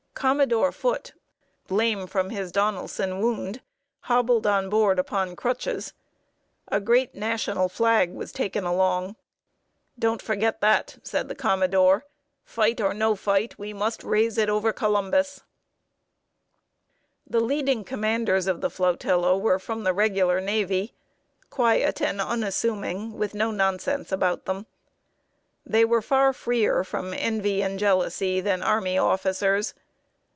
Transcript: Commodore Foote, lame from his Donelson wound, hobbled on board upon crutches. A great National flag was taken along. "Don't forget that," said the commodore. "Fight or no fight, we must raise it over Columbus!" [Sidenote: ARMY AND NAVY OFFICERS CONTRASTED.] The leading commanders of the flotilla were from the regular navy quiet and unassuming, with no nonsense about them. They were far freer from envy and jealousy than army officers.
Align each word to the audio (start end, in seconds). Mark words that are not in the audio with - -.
Commodore 0.13 0.71
Foote, 0.71 1.13
lame 1.67 2.05
from 2.05 2.29
his 2.29 2.51
Donelson 2.51 3.21
wound, 3.21 3.59
hobbled 4.01 4.45
on 4.45 4.69
board 4.69 4.99
upon 4.99 5.35
crutches. 5.35 5.93
A 6.67 6.79
great 6.79 7.15
National 7.15 7.67
flag 7.67 8.11
was 8.13 8.31
taken 8.31 8.63
along. 8.63 9.15
"Don't 9.97 10.21
forget 10.21 10.61
that," 10.61 10.97
said 11.01 11.27
the 11.27 11.33
commodore. 11.33 12.05
"Fight 12.45 12.79
or 12.79 12.93
no 12.93 13.15
fight, 13.15 13.57
we 13.57 13.73
must 13.73 14.03
raise 14.03 14.37
it 14.37 14.47
over 14.47 14.71
Columbus!" 14.71 15.41
[Sidenote: 17.25 17.41
ARMY 17.41 17.41
AND 17.41 17.47
NAVY 17.47 17.55
OFFICERS 17.55 17.65
CONTRASTED.] 17.65 17.65
The 17.65 17.73
leading 17.73 17.83
commanders 18.25 18.47
of 18.47 18.61
the 18.61 18.69
flotilla 18.69 19.37
were 19.39 19.57
from 19.57 19.83
the 19.83 19.93
regular 19.93 20.39
navy 20.39 20.93
quiet 21.49 21.99
and 21.99 22.21
unassuming, 22.21 23.17
with 23.17 23.33
no 23.33 23.49
nonsense 23.49 24.11
about 24.11 24.45
them. 24.45 24.67
They 25.65 25.83
were 25.83 26.03
far 26.03 26.31
freer 26.31 26.83
from 26.83 27.11
envy 27.11 27.63
and 27.63 27.79
jealousy 27.79 28.39
than 28.39 28.61
army 28.61 28.99
officers. 28.99 29.73